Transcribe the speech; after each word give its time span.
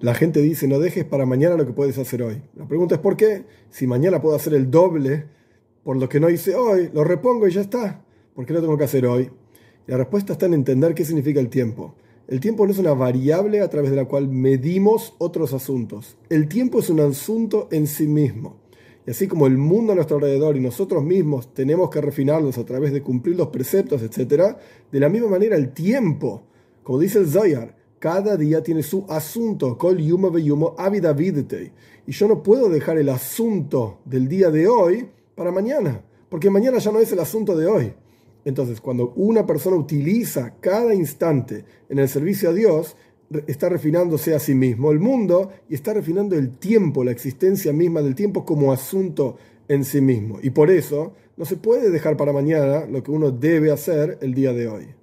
la 0.00 0.14
gente 0.14 0.40
dice 0.40 0.68
no 0.68 0.78
dejes 0.78 1.04
para 1.04 1.26
mañana 1.26 1.56
lo 1.56 1.66
que 1.66 1.72
puedes 1.72 1.98
hacer 1.98 2.22
hoy. 2.22 2.42
La 2.54 2.66
pregunta 2.66 2.96
es 2.96 3.00
¿por 3.00 3.16
qué? 3.16 3.44
Si 3.70 3.86
mañana 3.86 4.20
puedo 4.20 4.36
hacer 4.36 4.54
el 4.54 4.70
doble 4.70 5.26
por 5.82 5.96
lo 5.96 6.08
que 6.08 6.20
no 6.20 6.30
hice 6.30 6.54
hoy, 6.54 6.90
lo 6.92 7.04
repongo 7.04 7.48
y 7.48 7.52
ya 7.52 7.62
está. 7.62 8.04
¿Por 8.34 8.46
qué 8.46 8.52
lo 8.52 8.60
tengo 8.60 8.78
que 8.78 8.84
hacer 8.84 9.06
hoy? 9.06 9.30
la 9.88 9.96
respuesta 9.96 10.34
está 10.34 10.44
en 10.44 10.52
entender 10.52 10.94
qué 10.94 11.02
significa 11.02 11.40
el 11.40 11.48
tiempo. 11.48 11.94
El 12.28 12.40
tiempo 12.40 12.66
no 12.66 12.72
es 12.72 12.78
una 12.78 12.92
variable 12.92 13.62
a 13.62 13.70
través 13.70 13.88
de 13.90 13.96
la 13.96 14.04
cual 14.04 14.28
medimos 14.28 15.14
otros 15.16 15.54
asuntos. 15.54 16.18
El 16.28 16.46
tiempo 16.46 16.80
es 16.80 16.90
un 16.90 17.00
asunto 17.00 17.68
en 17.72 17.86
sí 17.86 18.06
mismo. 18.06 18.58
Y 19.06 19.12
así 19.12 19.26
como 19.26 19.46
el 19.46 19.56
mundo 19.56 19.92
a 19.92 19.94
nuestro 19.94 20.18
alrededor 20.18 20.58
y 20.58 20.60
nosotros 20.60 21.02
mismos 21.02 21.54
tenemos 21.54 21.88
que 21.88 22.02
refinarlos 22.02 22.58
a 22.58 22.66
través 22.66 22.92
de 22.92 23.00
cumplir 23.00 23.36
los 23.36 23.48
preceptos, 23.48 24.02
etc., 24.02 24.56
de 24.92 25.00
la 25.00 25.08
misma 25.08 25.28
manera 25.28 25.56
el 25.56 25.72
tiempo, 25.72 26.42
como 26.82 26.98
dice 26.98 27.18
el 27.18 27.28
Zoyar, 27.28 27.77
cada 27.98 28.36
día 28.36 28.62
tiene 28.62 28.82
su 28.82 29.04
asunto, 29.08 29.76
kol 29.76 29.98
yuma 29.98 30.36
yumo 30.38 30.76
Y 32.06 32.12
yo 32.12 32.28
no 32.28 32.42
puedo 32.42 32.68
dejar 32.68 32.98
el 32.98 33.08
asunto 33.08 33.98
del 34.04 34.28
día 34.28 34.50
de 34.50 34.68
hoy 34.68 35.08
para 35.34 35.50
mañana, 35.50 36.02
porque 36.28 36.50
mañana 36.50 36.78
ya 36.78 36.92
no 36.92 37.00
es 37.00 37.10
el 37.12 37.20
asunto 37.20 37.56
de 37.56 37.66
hoy. 37.66 37.92
Entonces, 38.44 38.80
cuando 38.80 39.12
una 39.16 39.46
persona 39.46 39.76
utiliza 39.76 40.54
cada 40.60 40.94
instante 40.94 41.64
en 41.88 41.98
el 41.98 42.08
servicio 42.08 42.50
a 42.50 42.52
Dios, 42.52 42.96
está 43.46 43.68
refinándose 43.68 44.34
a 44.34 44.38
sí 44.38 44.54
mismo 44.54 44.90
el 44.90 45.00
mundo 45.00 45.50
y 45.68 45.74
está 45.74 45.92
refinando 45.92 46.34
el 46.36 46.56
tiempo, 46.56 47.04
la 47.04 47.10
existencia 47.10 47.72
misma 47.72 48.00
del 48.00 48.14
tiempo 48.14 48.44
como 48.44 48.72
asunto 48.72 49.36
en 49.68 49.84
sí 49.84 50.00
mismo. 50.00 50.38
Y 50.42 50.50
por 50.50 50.70
eso 50.70 51.12
no 51.36 51.44
se 51.44 51.56
puede 51.56 51.90
dejar 51.90 52.16
para 52.16 52.32
mañana 52.32 52.86
lo 52.86 53.02
que 53.02 53.10
uno 53.10 53.30
debe 53.30 53.70
hacer 53.70 54.18
el 54.22 54.34
día 54.34 54.52
de 54.52 54.68
hoy. 54.68 54.97